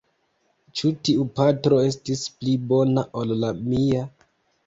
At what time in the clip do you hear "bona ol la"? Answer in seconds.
2.71-3.51